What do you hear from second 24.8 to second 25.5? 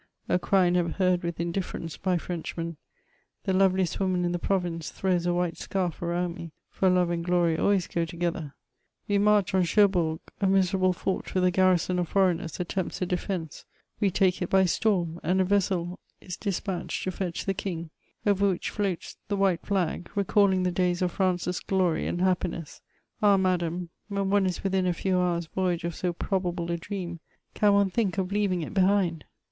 a few hours'